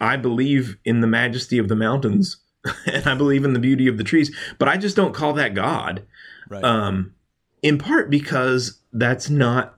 [0.00, 2.36] i believe in the majesty of the mountains
[2.86, 5.54] and i believe in the beauty of the trees but i just don't call that
[5.54, 6.06] god
[6.48, 6.62] right.
[6.64, 7.14] um
[7.62, 9.76] in part because that's not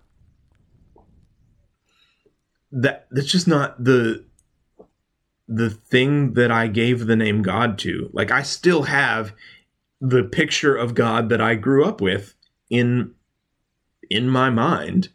[2.70, 4.24] that that's just not the
[5.48, 8.08] the thing that I gave the name God to.
[8.14, 9.34] Like I still have
[10.02, 12.34] the picture of God that I grew up with
[12.68, 13.14] in
[14.10, 15.08] in my mind.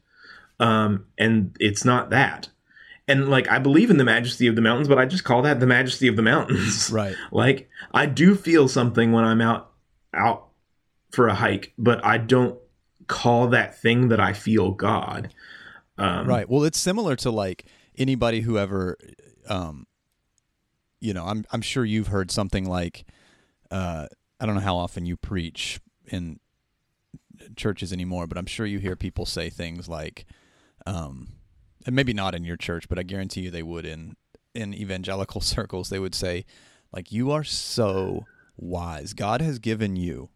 [0.59, 2.49] Um and it's not that.
[3.07, 5.59] And like I believe in the majesty of the mountains, but I just call that
[5.59, 6.89] the majesty of the mountains.
[6.93, 7.15] right.
[7.31, 9.71] like I do feel something when I'm out
[10.13, 10.47] out
[11.11, 12.57] for a hike, but I don't
[13.07, 15.33] call that thing that I feel God.
[15.97, 16.49] Um, right.
[16.49, 17.65] Well, it's similar to like
[17.97, 18.97] anybody who ever,
[19.49, 19.85] um,
[21.01, 23.05] you know, I'm I'm sure you've heard something like,
[23.69, 24.07] uh,
[24.39, 26.39] I don't know how often you preach in
[27.55, 30.25] churches anymore, but I'm sure you hear people say things like,
[30.85, 31.29] um,
[31.85, 34.15] and maybe not in your church, but I guarantee you they would in
[34.53, 35.89] in evangelical circles.
[35.89, 36.45] They would say,
[36.91, 39.13] like, you are so wise.
[39.13, 40.29] God has given you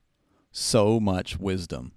[0.51, 1.93] so much wisdom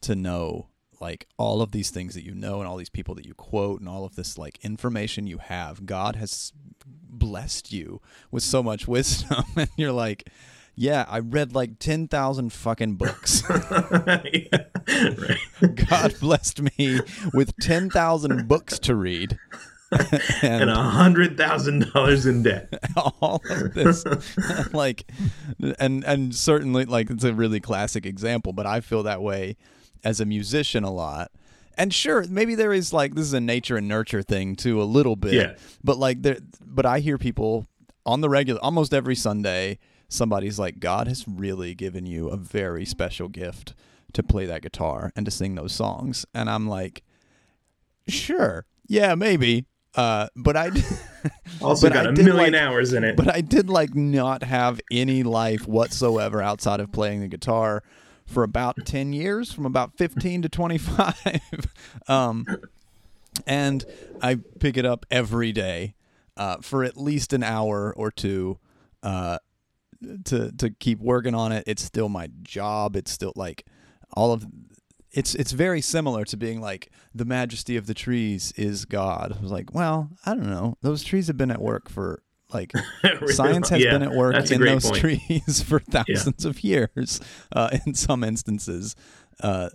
[0.00, 0.68] to know
[1.00, 3.80] like all of these things that you know and all these people that you quote
[3.80, 6.52] and all of this like information you have god has
[6.86, 10.30] blessed you with so much wisdom and you're like
[10.76, 13.42] yeah i read like 10,000 fucking books
[14.06, 14.48] right.
[15.88, 17.00] god blessed me
[17.32, 19.38] with 10,000 books to read
[20.42, 22.72] and a hundred thousand dollars in debt.
[22.96, 24.04] all of this,
[24.72, 25.04] like,
[25.78, 28.52] and and certainly, like, it's a really classic example.
[28.52, 29.56] But I feel that way
[30.02, 31.30] as a musician a lot.
[31.76, 34.84] And sure, maybe there is like this is a nature and nurture thing too, a
[34.84, 35.34] little bit.
[35.34, 35.54] Yeah.
[35.82, 37.66] But like there, but I hear people
[38.06, 42.84] on the regular, almost every Sunday, somebody's like, God has really given you a very
[42.84, 43.74] special gift
[44.12, 47.02] to play that guitar and to sing those songs, and I'm like,
[48.08, 49.66] sure, yeah, maybe.
[49.96, 50.70] Uh, but I
[51.62, 53.16] also but got I a million like- hours in it.
[53.16, 57.84] but I did like not have any life whatsoever outside of playing the guitar
[58.26, 61.14] for about 10 years from about 15 to 25
[62.08, 62.44] um,
[63.46, 63.84] and
[64.20, 65.94] I pick it up every day
[66.36, 68.58] uh, for at least an hour or two
[69.04, 69.38] uh,
[70.24, 73.66] to to keep working on it it's still my job it's still like
[74.14, 74.46] all of
[75.10, 79.32] it's it's very similar to being like the majesty of the trees is God.
[79.38, 80.76] I was like, well, I don't know.
[80.82, 82.20] Those trees have been at work for
[82.52, 82.72] like
[83.04, 83.32] Really?
[83.32, 84.96] science has Yeah, been at work in those point.
[85.00, 87.20] trees for thousands of years.
[87.52, 88.96] Uh, in some instances,
[89.40, 89.70] uh,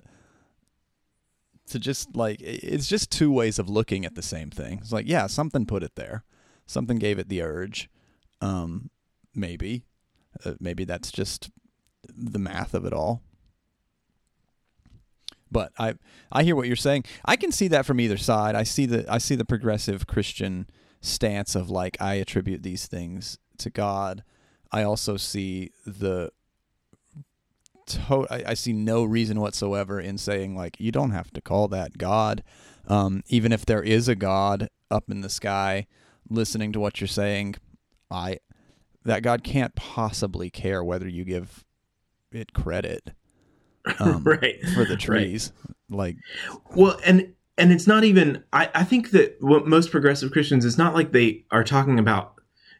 [1.67, 4.79] to just like it's just two ways of looking at the same thing.
[4.81, 6.25] It's like, yeah, something put it there,
[6.65, 7.89] something gave it the urge.
[8.41, 8.89] Um,
[9.33, 9.85] maybe,
[10.45, 11.49] uh, maybe that's just
[12.07, 13.21] the math of it all.
[15.51, 15.95] But I
[16.31, 17.05] I hear what you're saying.
[17.25, 18.55] I can see that from either side.
[18.55, 20.67] I see the I see the progressive Christian
[21.01, 24.23] stance of like I attribute these things to God.
[24.71, 26.31] I also see the
[27.87, 31.67] to- I, I see no reason whatsoever in saying like you don't have to call
[31.69, 32.43] that God,
[32.87, 35.87] um, even if there is a God up in the sky
[36.29, 37.55] listening to what you're saying.
[38.11, 38.39] I
[39.05, 41.63] that God can't possibly care whether you give
[42.31, 43.11] it credit
[43.99, 44.61] um, right.
[44.73, 44.99] for the Right.
[44.99, 45.51] trees.
[45.89, 46.17] Like
[46.75, 48.43] Well, and and it's not even.
[48.53, 52.35] I I think that what most progressive Christians is not like they are talking about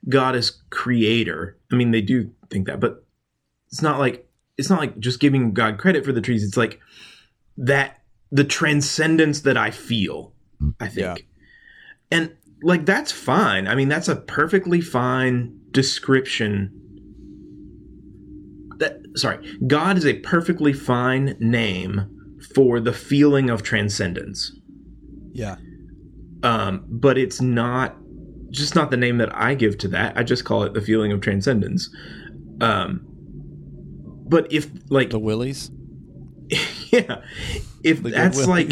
[0.07, 1.57] God as creator.
[1.71, 3.03] I mean, they do think that, but
[3.71, 4.27] it's not like
[4.57, 6.43] it's not like just giving God credit for the trees.
[6.43, 6.79] It's like
[7.57, 8.01] that
[8.31, 10.33] the transcendence that I feel.
[10.79, 11.15] I think, Yeah.
[12.11, 13.67] and like that's fine.
[13.67, 16.71] I mean, that's a perfectly fine description.
[18.77, 24.53] That sorry, God is a perfectly fine name for the feeling of transcendence.
[25.33, 25.57] yeah,
[26.43, 27.95] Um, but it's not
[28.51, 30.17] just not the name that I give to that.
[30.17, 31.89] I just call it the feeling of transcendence.
[32.61, 33.05] Um,
[34.27, 35.71] but if like the willies.
[36.91, 37.21] yeah,
[37.83, 38.71] if The that's like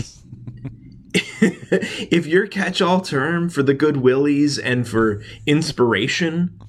[1.42, 6.60] if your catch-all term for the good willies and for inspiration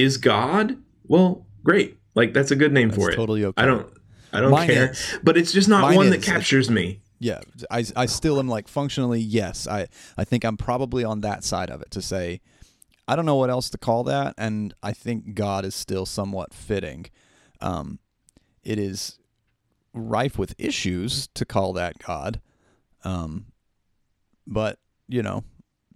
[0.00, 1.96] is God, well, great.
[2.14, 3.16] Like that's a good name for That's it.
[3.16, 3.62] totally okay.
[3.62, 3.86] I don't
[4.32, 4.90] I don't Mine care.
[4.90, 5.18] is.
[5.22, 7.00] But it's just not one that captures me.
[7.20, 11.42] yeah I, I still am like functionally yes i i think i'm probably on that
[11.44, 12.40] side of it to say
[13.08, 16.54] i don't know what else to call that and i think god is still somewhat
[16.54, 17.06] fitting
[17.60, 17.98] um
[18.62, 19.18] it is
[19.94, 22.40] rife with issues to call that god
[23.02, 23.46] um
[24.46, 25.42] but you know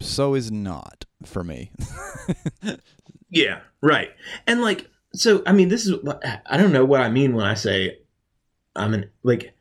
[0.01, 1.71] so is not for me
[3.33, 4.11] Yeah, right.
[4.47, 5.97] And like, so I mean, this is
[6.47, 7.99] I don't know what I mean when I say
[8.77, 9.55] I'm an like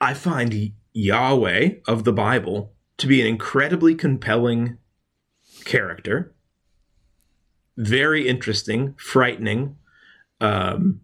[0.00, 4.76] I find Yahweh of the Bible to be an incredibly compelling
[5.64, 6.34] character,
[7.78, 9.76] very interesting, frightening,
[10.40, 11.00] um,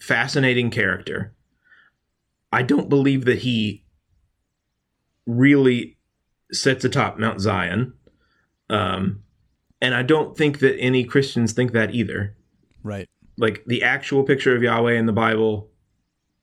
[0.00, 1.34] fascinating character.
[2.52, 3.84] I don't believe that he
[5.24, 5.98] really
[6.50, 7.92] sits atop Mount Zion.
[8.68, 9.22] Um,
[9.80, 12.36] and I don't think that any Christians think that either.
[12.82, 15.70] right Like the actual picture of Yahweh in the Bible,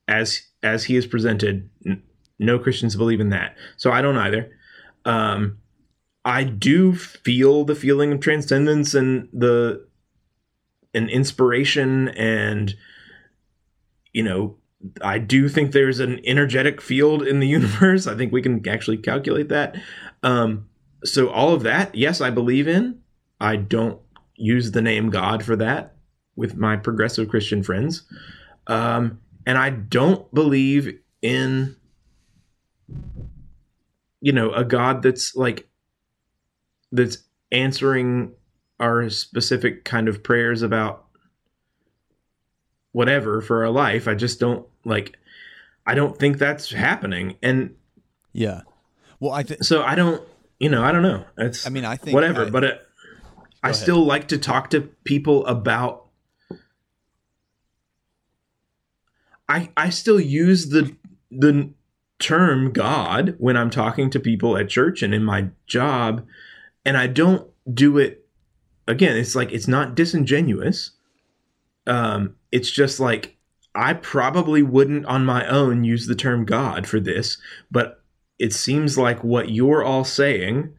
[0.08, 2.04] as as he is presented, n-
[2.40, 3.58] no Christians believe in that.
[3.78, 4.52] So I don't either.
[5.06, 5.58] Um,
[6.26, 9.86] I do feel the feeling of transcendence and the
[10.94, 12.76] and inspiration and
[14.14, 14.58] you know
[15.02, 18.08] I do think there's an energetic field in the universe.
[18.08, 19.76] I think we can actually calculate that.
[20.22, 20.68] Um,
[21.04, 23.00] so all of that, yes, I believe in.
[23.44, 24.00] I don't
[24.36, 25.96] use the name God for that
[26.38, 28.04] with my progressive Christian friends.
[28.68, 31.76] Um, and I don't believe in,
[34.22, 35.68] you know, a God that's like,
[36.94, 37.18] that's
[37.52, 38.32] answering
[38.80, 41.06] our specific kind of prayers about
[42.94, 44.08] whatever for our life.
[44.08, 45.18] I just don't like,
[45.86, 47.36] I don't think that's happening.
[47.44, 47.76] And
[48.32, 48.62] Yeah.
[49.20, 50.26] Well, I think so I don't,
[50.60, 51.26] you know, I don't know.
[51.38, 52.82] It's I mean, I think whatever, I- but it,
[53.64, 53.82] I ahead.
[53.82, 56.08] still like to talk to people about.
[59.48, 60.96] I I still use the
[61.32, 61.74] the
[62.20, 66.26] term God when I'm talking to people at church and in my job,
[66.86, 68.28] and I don't do it.
[68.88, 70.92] Again, it's like it's not disingenuous.
[71.88, 73.38] Um, it's just like
[73.74, 77.38] I probably wouldn't on my own use the term God for this,
[77.72, 78.02] but
[78.40, 80.74] it seems like what you're all saying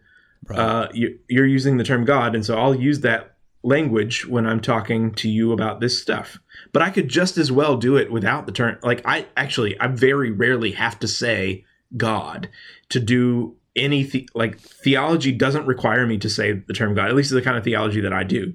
[0.47, 0.59] Right.
[0.59, 4.61] uh, you, you're using the term God, and so I'll use that language when I'm
[4.61, 6.39] talking to you about this stuff.
[6.73, 8.79] But I could just as well do it without the term.
[8.83, 11.65] Like I actually, I very rarely have to say
[11.97, 12.49] God
[12.91, 17.09] to do any the, like theology doesn't require me to say the term God.
[17.09, 18.55] At least the kind of theology that I do.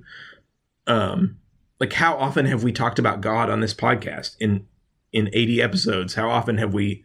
[0.87, 1.39] Um,
[1.79, 4.65] like how often have we talked about God on this podcast in
[5.11, 6.13] in 80 episodes?
[6.13, 7.03] How often have we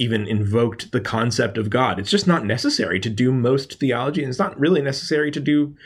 [0.00, 1.98] even invoked the concept of God.
[1.98, 5.76] It's just not necessary to do most theology, and it's not really necessary to do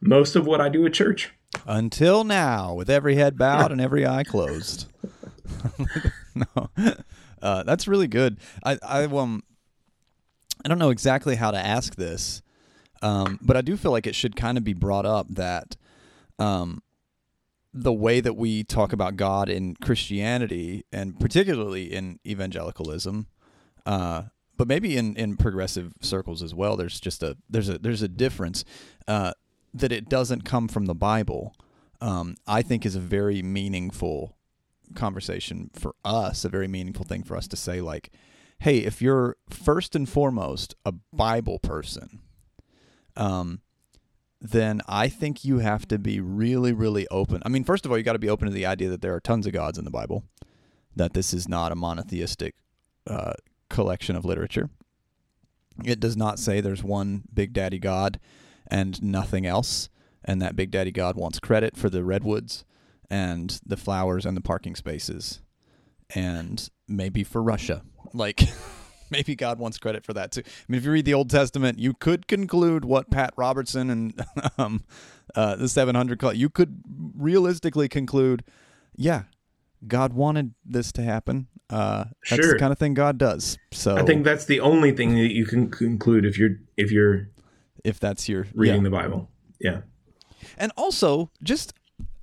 [0.00, 1.32] most of what I do at church.
[1.66, 4.86] Until now, with every head bowed and every eye closed.
[6.36, 6.70] no,
[7.42, 8.38] uh, that's really good.
[8.64, 9.42] I, I um,
[10.64, 12.42] I don't know exactly how to ask this,
[13.02, 15.76] um, but I do feel like it should kind of be brought up that,
[16.38, 16.80] um,
[17.72, 23.26] the way that we talk about God in Christianity and particularly in evangelicalism,
[23.86, 24.24] uh,
[24.56, 28.08] but maybe in, in progressive circles as well, there's just a there's a there's a
[28.08, 28.64] difference
[29.08, 29.32] uh,
[29.72, 31.54] that it doesn't come from the Bible.
[32.00, 34.36] Um, I think is a very meaningful
[34.94, 38.10] conversation for us, a very meaningful thing for us to say, like,
[38.58, 42.20] hey, if you're first and foremost a Bible person,
[43.16, 43.60] um,
[44.40, 47.42] then I think you have to be really, really open.
[47.46, 49.14] I mean, first of all, you got to be open to the idea that there
[49.14, 50.24] are tons of gods in the Bible,
[50.94, 52.54] that this is not a monotheistic
[53.06, 53.32] uh,
[53.74, 54.70] collection of literature.
[55.84, 58.20] It does not say there's one Big Daddy God
[58.68, 59.90] and nothing else,
[60.24, 62.64] and that Big Daddy God wants credit for the redwoods
[63.10, 65.42] and the flowers and the parking spaces,
[66.14, 67.82] and maybe for Russia.
[68.12, 68.42] Like,
[69.10, 70.42] maybe God wants credit for that too.
[70.46, 74.24] I mean, if you read the Old Testament, you could conclude what Pat Robertson and
[74.58, 74.84] um,
[75.34, 76.80] uh, the 700 Club, you could
[77.16, 78.44] realistically conclude,
[78.94, 79.24] yeah,
[79.86, 81.48] God wanted this to happen.
[81.70, 82.52] Uh, that's Sure.
[82.54, 83.58] the kind of thing God does.
[83.72, 87.28] So I think that's the only thing that you can conclude if you're if you're
[87.84, 88.84] if that's your reading yeah.
[88.84, 89.30] the Bible.
[89.60, 89.80] Yeah.
[90.58, 91.72] And also, just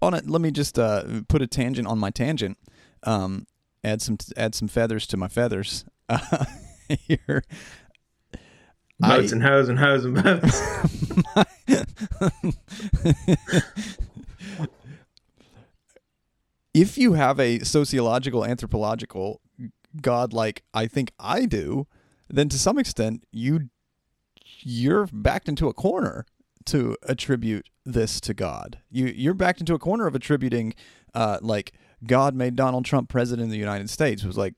[0.02, 2.58] on it, let me just uh, put a tangent on my tangent.
[3.04, 3.48] Um,
[3.84, 5.86] add some add some feathers to my feathers.
[6.08, 6.46] Uh,
[7.08, 7.44] here,
[9.00, 10.62] Boats I- and hoes and hoes and boats.
[16.74, 19.42] if you have a sociological, anthropological
[20.00, 21.88] God like I think I do,
[22.30, 23.70] then to some extent you
[24.64, 26.26] you're backed into a corner
[26.66, 28.80] to attribute this to God.
[28.90, 30.74] You you're backed into a corner of attributing
[31.14, 31.74] uh, like
[32.06, 34.24] God made Donald Trump president of the United States.
[34.24, 34.56] Was like,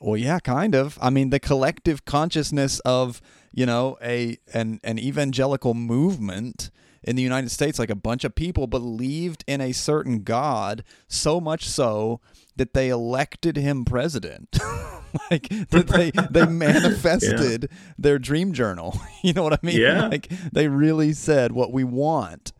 [0.00, 0.98] well, yeah, kind of.
[1.00, 3.22] I mean, the collective consciousness of
[3.52, 6.70] you know a an an evangelical movement
[7.02, 11.40] in the United States, like a bunch of people believed in a certain God so
[11.40, 12.20] much so
[12.56, 14.58] that they elected him president.
[15.30, 18.98] like that they they manifested their dream journal.
[19.20, 19.80] You know what I mean?
[19.80, 20.06] Yeah.
[20.06, 22.52] Like they really said what we want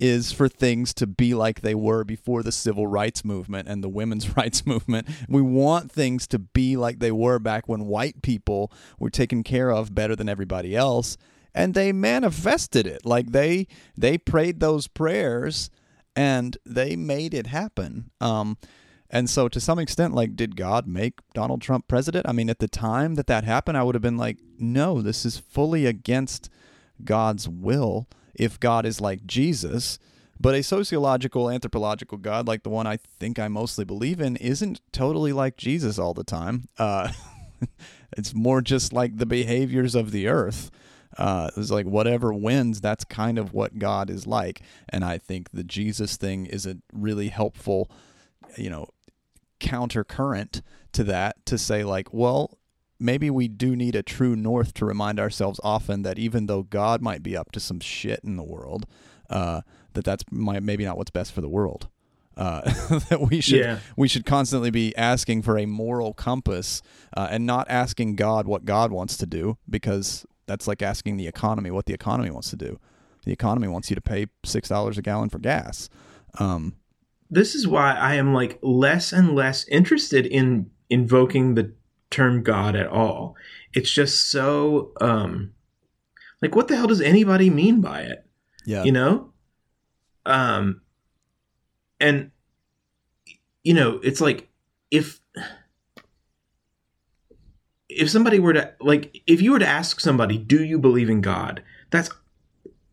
[0.00, 3.88] is for things to be like they were before the civil rights movement and the
[3.88, 5.08] women's rights movement.
[5.28, 9.70] We want things to be like they were back when white people were taken care
[9.70, 11.16] of better than everybody else
[11.54, 13.04] and they manifested it.
[13.04, 15.70] Like they they prayed those prayers
[16.16, 18.10] and they made it happen.
[18.20, 18.58] Um
[19.10, 22.28] and so to some extent like did God make Donald Trump president?
[22.28, 25.24] I mean at the time that that happened I would have been like no, this
[25.24, 26.50] is fully against
[27.04, 29.98] God's will if God is like Jesus.
[30.40, 34.80] But a sociological, anthropological God, like the one I think I mostly believe in, isn't
[34.92, 36.68] totally like Jesus all the time.
[36.76, 37.12] Uh,
[38.16, 40.70] it's more just like the behaviors of the earth.
[41.18, 44.60] Uh, it's like whatever wins, that's kind of what God is like.
[44.88, 47.90] And I think the Jesus thing is a really helpful,
[48.56, 48.88] you know,
[49.60, 50.62] counter current
[50.92, 52.58] to that to say like, well,
[52.98, 57.00] maybe we do need a true north to remind ourselves often that even though God
[57.02, 58.86] might be up to some shit in the world,
[59.30, 59.62] uh,
[59.94, 61.88] that that's my, maybe not what's best for the world.
[62.36, 62.62] Uh,
[63.08, 63.78] that we should Yeah.
[63.96, 66.82] we should constantly be asking for a moral compass
[67.16, 71.26] uh, and not asking God what God wants to do because that's like asking the
[71.26, 72.78] economy what the economy wants to do.
[73.24, 75.88] The economy wants you to pay six dollars a gallon for gas.
[76.38, 76.76] Um,
[77.30, 81.72] this is why I am like less and less interested in invoking the
[82.10, 83.34] term God at all.
[83.72, 85.52] It's just so um
[86.40, 88.24] like what the hell does anybody mean by it?
[88.64, 89.32] yeah, You know?
[90.26, 90.82] Um
[91.98, 92.30] and
[93.62, 94.48] you know, it's like
[94.90, 95.20] if
[97.96, 101.20] if somebody were to like if you were to ask somebody, "Do you believe in
[101.20, 102.10] God?" That's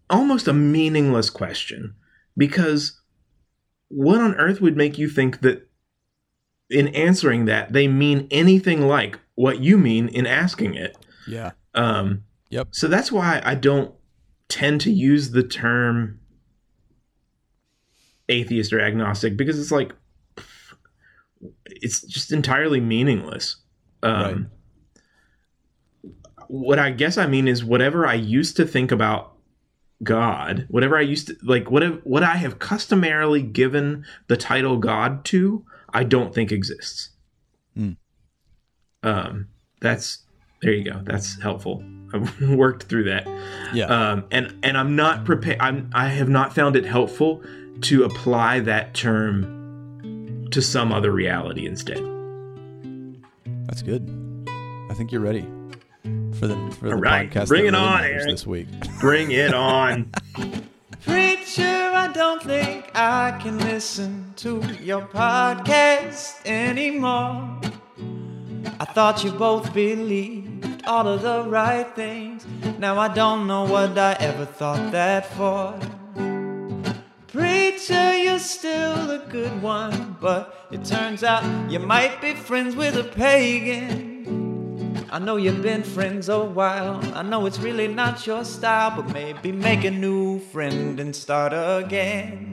[0.10, 1.95] almost a meaningless question
[2.38, 2.99] because
[3.88, 5.68] what on earth would make you think that
[6.70, 10.97] in answering that they mean anything like what you mean in asking it?
[11.28, 12.68] yeah, Um, Yep.
[12.72, 13.93] So that's why I don't
[14.49, 16.20] tend to use the term
[18.28, 19.93] atheist or agnostic because it's like
[21.66, 23.56] it's just entirely meaningless.
[24.04, 24.52] Um,
[26.52, 29.38] What I guess I mean is whatever I used to think about
[30.04, 35.24] God, whatever I used to like, what what I have customarily given the title God
[35.26, 37.12] to, I don't think exists.
[37.74, 37.91] Hmm.
[39.02, 39.47] Um,
[39.80, 40.26] that's
[40.62, 40.99] there you go.
[41.04, 41.86] That's helpful.
[42.14, 43.26] I've worked through that.
[43.74, 45.62] yeah, Um, and and I'm not prepared.
[45.62, 47.45] I'm I have not found it helpful
[47.84, 52.04] to apply that term to some other reality instead.
[53.68, 54.06] that's good.
[54.89, 55.45] I think you're ready
[56.41, 57.49] for the for the All right, podcast.
[57.49, 58.27] bring it really on, matters Aaron.
[58.31, 58.67] this week.
[58.99, 60.11] Bring it on.
[61.05, 61.61] Preacher,
[61.93, 67.61] I don't think I can listen to your podcast anymore.
[68.79, 72.47] I thought you both believed all of the right things.
[72.79, 75.79] Now I don't know what I ever thought that for.
[77.27, 82.97] Preacher, you're still a good one, but it turns out you might be friends with
[82.97, 84.11] a pagan.
[85.14, 87.01] I know you've been friends a while.
[87.14, 91.51] I know it's really not your style, but maybe make a new friend and start
[91.51, 92.51] again.